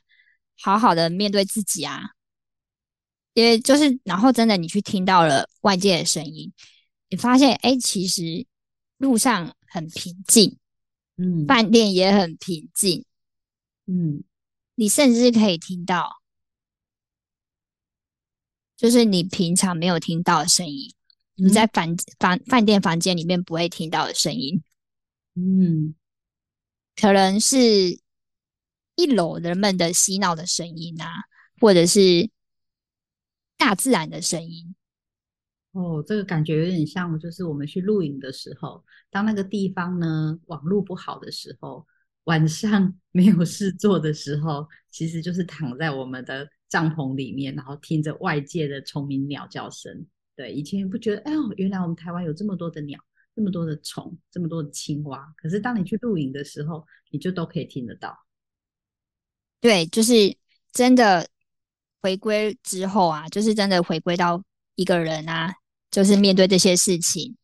[0.60, 2.02] 好好的面对自己啊。
[3.34, 6.52] 因为就是，然后真的你去听到了外界的声音，
[7.10, 8.46] 你发现哎，其实
[8.96, 10.56] 路上很平静。
[11.18, 13.04] 嗯，饭店也很平静。
[13.86, 14.24] 嗯，
[14.74, 16.10] 你甚至可以听到，
[18.76, 20.92] 就是你平常没有听到的声音，
[21.34, 24.62] 你在房房饭店房间里面不会听到的声音。
[25.34, 25.94] 嗯，
[26.94, 27.58] 可能是
[28.94, 31.06] 一楼人们的嬉闹的声音啊，
[31.60, 32.30] 或者是
[33.56, 34.74] 大自然的声音。
[35.72, 41.86] 哦，这个感觉有点像，就是我们去露营的时候，当那个地方呢网络不好的时候，
[42.26, 50.06] 晚上没有事做的时候， 其实就是躺在我们的帐篷里面，然后听着外界的虫鸣鸟叫声。
[50.36, 53.00] 对，以前不觉得，哎呦，原来我们台湾有这么多的鸟，
[53.34, 55.32] 这么多的虫，这么多的青蛙。
[55.36, 58.16] 可是当你去露营的时候，你就都可以听得到。
[59.60, 60.36] 对，就是
[60.72, 61.26] 真的
[62.02, 64.42] 回归之后啊，就是真的回归到
[64.74, 65.54] 一个人啊。
[65.88, 67.36] 就是面对这些事情，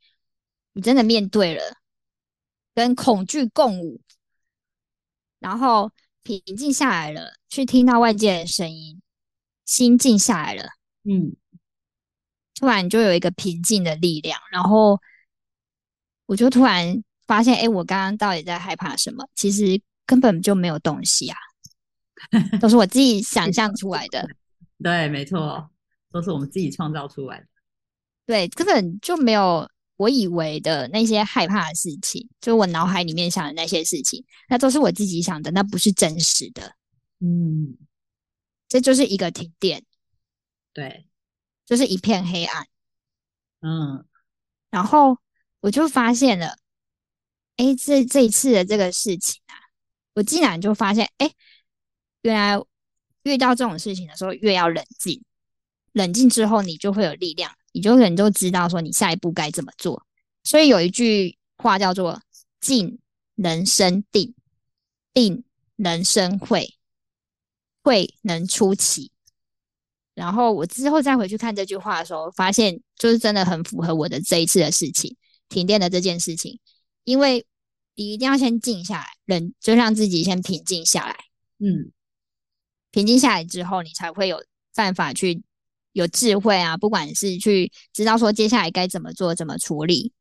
[0.75, 1.62] 你真的面对了，
[2.75, 4.03] 跟恐惧共舞，
[5.42, 5.90] 然后
[6.22, 9.02] 平静下来了，去听到外界的声音，
[9.66, 10.64] 心静下来了，
[11.05, 11.35] 嗯，
[12.55, 15.00] 突然就有一个平静的力量，然后
[16.26, 19.28] 我就突然发现，哎，我刚刚到底在害怕什么？
[19.35, 21.37] 其实根本就没有东西啊，
[22.61, 24.28] 都是我自己想象出来的。
[24.83, 25.68] 对，没错，
[26.12, 27.46] 都是我们自己创造出来的。
[28.26, 36.74] 对，根本就没有我以为的那些害怕的事情，就我脑海里面想的那些事情，那都是我自己想的，那不是真实的。
[37.20, 37.76] 嗯，
[38.68, 39.85] 这就是一个停电，
[40.72, 41.07] 对，
[41.64, 42.66] 就是一片黑暗。
[43.61, 44.05] 嗯，
[44.70, 45.18] 然后
[45.61, 46.57] 我就发现了，
[47.57, 49.55] 哎，这这一次的这个事情啊，
[50.14, 51.31] 我竟然就发现，哎，
[52.22, 52.61] 原来
[53.22, 55.22] 遇到这种事情的时候，越要冷静，
[55.92, 57.55] 冷静之后，你就会有力量。
[57.72, 60.06] 你就可能就知道说你下一步该怎么做，
[60.44, 62.20] 所以有一句话叫做
[62.61, 62.98] “静
[63.35, 64.35] 能生定，
[65.14, 65.42] 定
[65.76, 66.74] 能生慧，
[67.82, 69.11] 慧能出奇”。
[70.14, 75.16] 然后我之后再回去看这句话的时候，发现就是真的很符合我的这一次的事情，
[75.48, 76.61] 停电的这件事情。
[77.04, 77.46] 因为
[77.94, 81.16] 你一定要先静下来，人就让自己先平静下来。
[81.58, 81.90] 嗯，
[82.90, 85.42] 平静下来之后，你才会有办法去。
[85.93, 90.12] 有智慧啊，不管是去知道说接下来该怎么做、怎么处理，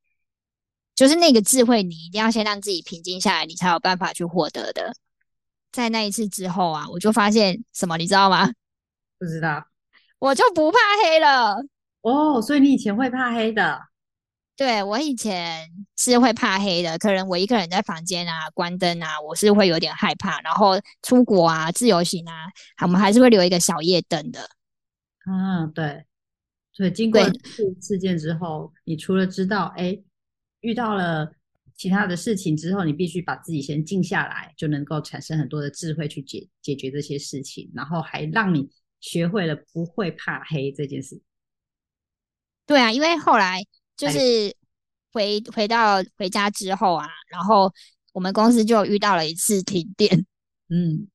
[0.95, 4.93] 就是那个智慧，你一定要先让自己平静下来，你才有办法去获得的。
[5.71, 8.51] 在那一次之后啊，我就发现什么，你知道吗？
[9.17, 9.65] 不知道，
[10.19, 11.63] 我就不怕黑了。
[12.01, 13.79] 哦，所以你以前会怕黑的？
[14.57, 15.67] 对我以前
[15.97, 20.39] 是会怕黑的，可能我一个人在房间啊，关灯啊，我是会有点害怕。
[20.41, 22.45] 然后出国啊，自由行啊，
[22.81, 24.47] 我们还是会留一个小夜灯的。
[25.31, 26.05] 啊，对，
[26.73, 29.97] 所以经过事事件之后，你除了知道，哎，
[30.61, 31.31] 遇到了
[31.75, 38.69] 其他的事情之后，你必须把自己先静下来，就能够产生很多的智慧去解解决这些事情，然后还让你
[38.99, 41.21] 学会了不会怕黑这件事。
[42.65, 43.65] 对啊，因为后来
[43.97, 44.19] 就是
[45.11, 47.73] 回回到回家之后啊，然后
[48.13, 50.25] 我们公司就遇到了一次停电，
[50.69, 51.07] 嗯，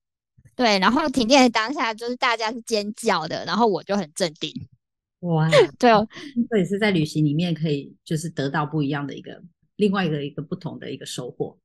[0.56, 4.50] 对，然后停电的当下就是大家是尖叫的，然后我就很镇定，
[5.20, 5.46] 哇，
[5.78, 6.08] 对哦，
[6.50, 9.42] 这也是在旅行里面可以就是得到不一样的一个
[9.76, 11.58] 另外一个一个不同的一个收获。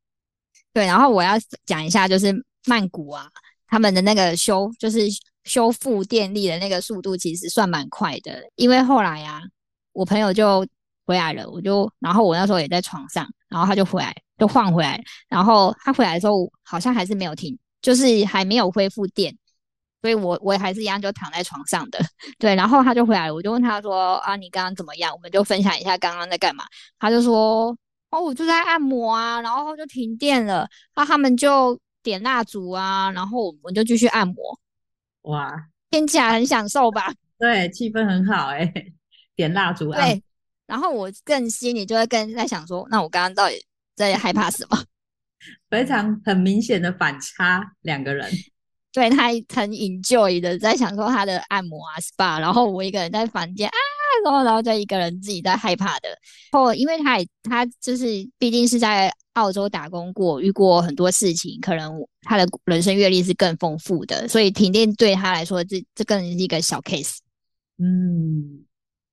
[0.73, 1.33] 对，然后我要
[1.65, 2.33] 讲一下，就是
[2.65, 3.29] 曼谷啊，
[3.67, 4.99] 他们的那个修就是
[5.45, 9.41] 修复电力的那个速度其实算蛮快的，因为后来啊、
[9.93, 10.67] 我朋友就
[11.05, 19.37] 回来了，我就然后我那时候也在床上，然后他就回来就换回来，然后他回来的时候好像还是没有停，就是还没有恢复电。
[20.01, 21.99] 所以我我还是一样就躺在床上的，
[22.39, 25.13] 对，然后他就回来了，我就问他说啊，你刚刚怎么样？
[25.13, 26.65] 我们就分享一下刚刚在干嘛。
[26.97, 27.77] 他就说
[28.09, 34.35] 哦，我就在按摩啊，然后就停电了，那他们就点蜡烛啊，然后我们就继续按摩，
[35.21, 35.53] 哇，
[35.91, 37.13] 听起来很享受吧？
[37.37, 38.73] 对，气氛很好哎、
[39.35, 40.23] 点蜡烛啊对，
[40.65, 43.63] 然后我更心里就会更在想说，那我刚刚到底
[43.95, 44.83] 在害怕什么？
[45.69, 48.29] 非常很明显的反差，两个人。
[48.93, 53.77] 对他很 enjoy 的在享受他的按摩啊 SPA，然后我一个人在房间啊，
[54.25, 56.09] 然后然后就一个人自己在害怕的。
[56.51, 58.05] 然后因为他也他就是
[58.37, 67.19] 毕竟是在澳洲打工过，遇过很多事情，可能他的人生阅历是更丰富的，所以停电对他来说这这更是一个小 case。
[67.77, 68.65] 嗯，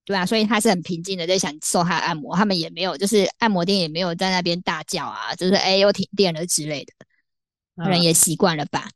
[0.09, 6.93] 对啊，所以他是很平静的在享受他的按摩，他们也没有就是按摩店也没有在那边大叫啊，就是哎又停电了之类的。
[7.77, 8.89] 可能嗯也习惯了吧。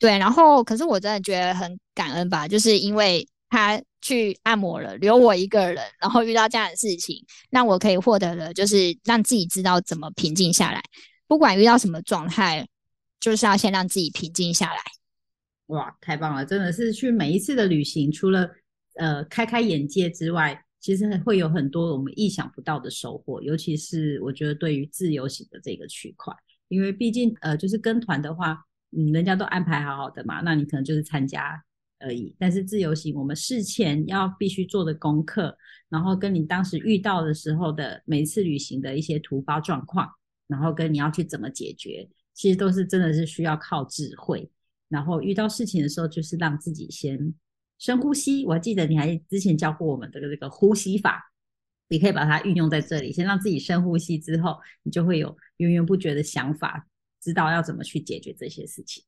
[0.00, 10.82] 对，然后可是我真的觉得很感恩吧，就是因为他去按摩了，留我一个人，然后遇到这样的事情，让我可以获得了，就是让自己知道怎么平静下来，
[11.28, 12.66] 不管遇到什么状态，
[13.20, 14.80] 就是要先让自己平静下来。
[15.66, 16.44] 哇，太棒了！
[16.44, 18.50] 真的是去每一次的旅行，除了
[18.98, 23.42] 呃开开眼界之外，其实会有很多我们意想不到的收获。
[23.42, 26.32] 尤其是我觉得对于自由行的这个区块，
[26.68, 28.64] 因为毕竟呃就是跟团的话，
[28.96, 31.60] 嗯，人家都安排好好的嘛，那你可能就是参加
[31.98, 32.36] 而已。
[32.38, 35.56] 但是自由行，我们事前要必须做的功课，
[35.88, 40.08] 然后跟你当时遇到的时候的每次旅行的一些突发状况，
[40.46, 44.50] 然后跟你要去怎么解决，其实都是真的是需要靠智慧。
[44.88, 47.34] 然后遇到事情的时候，就是让自己先
[47.78, 48.44] 深呼吸。
[48.44, 51.32] 我还记得你还之前教过我们的这个呼吸法，
[51.88, 53.12] 你可以把它运用在这里。
[53.12, 56.86] 先让自己深呼吸之后，你就会有源源不绝的想法，
[57.20, 59.04] 知道要怎么去解决这些事情。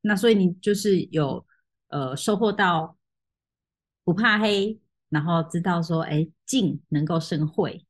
[0.00, 1.46] 那所以你就是有
[1.88, 2.96] 呃收获到
[4.04, 7.84] 不怕黑，然后知道说，哎，静能够生慧，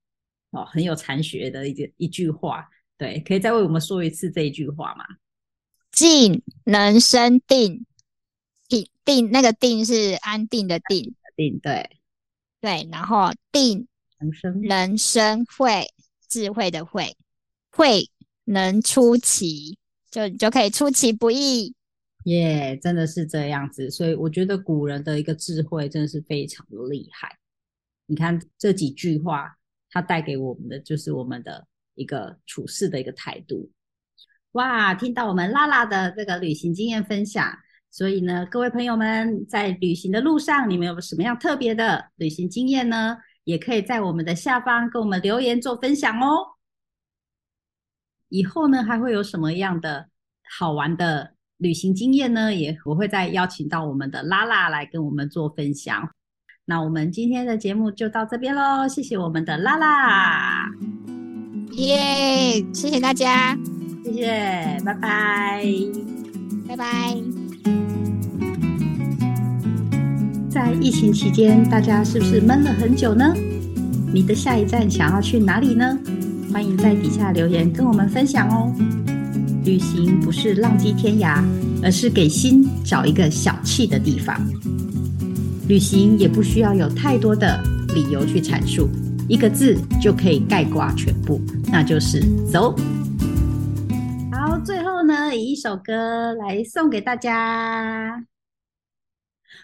[0.50, 2.68] 哦，很有禅学的一个一句话。
[2.96, 5.04] 对，可以再为我们说一次这一句话吗？
[5.92, 7.86] 静能生定，
[8.68, 11.90] 定定那个定是安定的定，定对，
[12.60, 13.86] 对，然后定
[14.18, 15.86] 人生人生会，
[16.28, 17.16] 智慧的慧，
[17.70, 18.10] 慧
[18.44, 19.78] 能出奇，
[20.10, 21.74] 就你就可以出其不意。
[22.24, 23.90] 耶真的是这样子。
[23.90, 27.38] 所以我觉得古人的一个智慧真的是非常的厉害。
[28.06, 29.56] 你看这几句话，
[29.90, 33.70] 它带给我们的就是我们的一个处事的一个态度。
[34.52, 37.56] 哇，听到我们拉拉的这个旅行经验分享，
[37.90, 43.16] 所以呢，各位朋友们在旅行的路上，你们有什么样特别的旅行经验呢？
[43.44, 46.44] 也可以在我们的下方跟我们留言做分享哦。
[48.28, 50.08] 以后呢，还会有什么样的
[50.58, 52.54] 好玩的旅行经验呢？
[52.54, 56.10] 也我会再邀请到我们的拉拉来跟我们做分享。
[56.66, 60.68] 那我们今天的节目就到这边喽，谢谢我们的拉拉，
[61.72, 63.56] 耶、谢谢大家，
[64.04, 65.64] 谢谢，拜拜。
[66.68, 67.37] 拜拜。
[70.50, 73.34] 在疫情期间，大家是不是闷了很久呢？
[74.12, 75.98] 你的下一站想要去哪里呢？
[76.50, 78.72] 欢迎在底下留言跟我们分享哦。
[79.64, 81.44] 旅行不是浪迹天涯，
[81.82, 84.40] 而是给心找一个小憩的地方。
[85.68, 87.62] 旅行也不需要有太多的
[87.94, 88.88] 理由去阐述，
[89.28, 91.38] 一个字就可以概括全部，
[91.70, 92.20] 那就是
[92.50, 92.74] 走。
[94.32, 98.24] 好，最后呢，以一首歌来送给大家。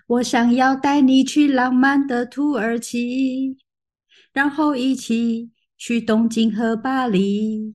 [0.06, 3.56] 我想要带你去浪漫的土耳其，
[4.32, 7.74] 然后一起去东京和巴黎。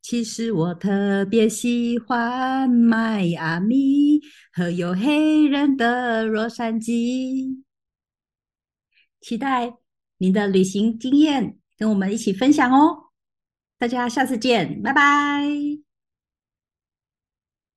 [0.00, 4.20] 其实我特别喜欢迈阿密
[4.52, 7.62] 和有黑人的洛杉矶。
[9.20, 9.74] 期待
[10.16, 13.10] 你的旅行经验，跟我们一起分享哦。
[13.78, 15.89] 大家下次见，拜拜。